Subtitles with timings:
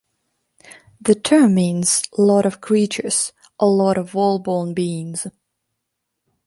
[0.99, 5.27] The term means "lord of creatures", or "lord of all born beings".